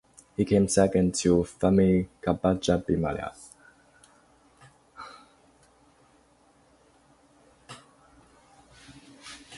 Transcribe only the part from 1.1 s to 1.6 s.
to